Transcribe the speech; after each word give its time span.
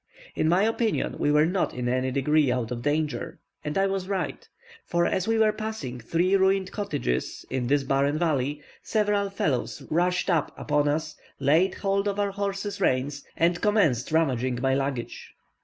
In 0.33 0.49
my 0.49 0.63
opinion, 0.63 1.19
we 1.19 1.31
were 1.31 1.45
not 1.45 1.75
in 1.75 1.87
any 1.87 2.09
degree 2.09 2.51
out 2.51 2.71
of 2.71 2.81
the 2.81 2.89
danger, 2.89 3.37
and 3.63 3.77
I 3.77 3.85
was 3.85 4.07
right; 4.07 4.49
for, 4.83 5.05
as 5.05 5.27
we 5.27 5.37
were 5.37 5.51
passing 5.51 5.99
three 5.99 6.35
ruined 6.35 6.71
cottages 6.71 7.45
in 7.51 7.67
this 7.67 7.83
barren 7.83 8.17
valley, 8.17 8.63
several 8.81 9.29
fellows 9.29 9.83
rushed 9.91 10.27
out 10.27 10.53
upon 10.57 10.87
us, 10.87 11.15
laid 11.39 11.75
hold 11.75 12.07
of 12.07 12.19
our 12.19 12.31
horses' 12.31 12.81
reins, 12.81 13.23
and 13.37 13.61
commenced 13.61 14.11
rummaging 14.11 14.57
my 14.59 14.73
luggage. 14.73 15.35